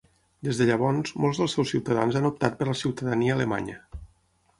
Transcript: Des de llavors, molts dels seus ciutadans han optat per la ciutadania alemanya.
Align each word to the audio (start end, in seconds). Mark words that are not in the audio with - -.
Des 0.45 0.59
de 0.59 0.65
llavors, 0.69 1.11
molts 1.25 1.41
dels 1.41 1.53
seus 1.57 1.73
ciutadans 1.73 2.17
han 2.21 2.25
optat 2.31 2.57
per 2.63 2.67
la 2.71 2.75
ciutadania 2.81 3.37
alemanya. 3.37 3.77